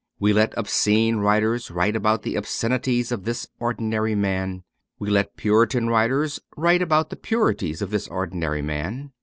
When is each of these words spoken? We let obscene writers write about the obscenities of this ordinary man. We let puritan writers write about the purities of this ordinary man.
We 0.19 0.33
let 0.33 0.57
obscene 0.57 1.17
writers 1.17 1.69
write 1.69 1.95
about 1.95 2.23
the 2.23 2.35
obscenities 2.35 3.11
of 3.11 3.23
this 3.23 3.47
ordinary 3.59 4.15
man. 4.15 4.63
We 4.97 5.11
let 5.11 5.37
puritan 5.37 5.89
writers 5.91 6.39
write 6.57 6.81
about 6.81 7.11
the 7.11 7.15
purities 7.15 7.83
of 7.83 7.91
this 7.91 8.07
ordinary 8.07 8.63
man. 8.63 9.11